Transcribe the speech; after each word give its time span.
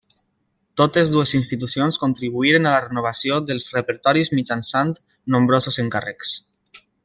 Totes 0.81 1.11
dues 1.15 1.33
institucions 1.39 1.99
contribuirien 2.05 2.65
a 2.65 2.71
la 2.77 2.81
renovació 2.87 3.37
dels 3.51 3.69
repertoris 3.77 4.35
mitjançant 4.41 4.95
nombrosos 5.37 5.79
encàrrecs. 5.87 6.35